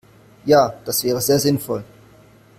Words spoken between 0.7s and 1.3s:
das wäre